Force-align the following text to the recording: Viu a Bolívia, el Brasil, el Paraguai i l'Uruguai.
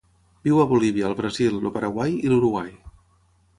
Viu 0.47 0.61
a 0.63 0.65
Bolívia, 0.71 1.05
el 1.11 1.17
Brasil, 1.19 1.59
el 1.61 1.71
Paraguai 1.77 2.17
i 2.25 2.35
l'Uruguai. 2.35 2.75